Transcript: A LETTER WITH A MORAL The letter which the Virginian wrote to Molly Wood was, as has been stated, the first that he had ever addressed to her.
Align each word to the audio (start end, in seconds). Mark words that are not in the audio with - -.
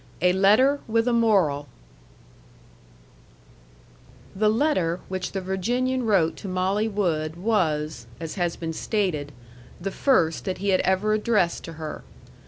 A 0.19 0.33
LETTER 0.33 0.79
WITH 0.87 1.07
A 1.07 1.13
MORAL 1.13 1.67
The 4.35 4.49
letter 4.49 4.99
which 5.09 5.31
the 5.33 5.41
Virginian 5.41 6.07
wrote 6.07 6.35
to 6.37 6.47
Molly 6.47 6.87
Wood 6.87 7.35
was, 7.35 8.07
as 8.19 8.33
has 8.33 8.55
been 8.55 8.73
stated, 8.73 9.31
the 9.79 9.91
first 9.91 10.43
that 10.45 10.57
he 10.57 10.69
had 10.69 10.79
ever 10.81 11.13
addressed 11.13 11.63
to 11.65 11.73
her. 11.73 12.01